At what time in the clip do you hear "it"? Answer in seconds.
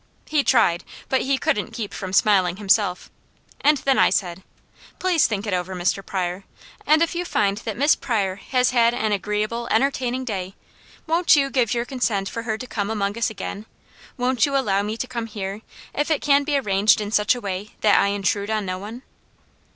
5.45-5.53, 16.09-16.23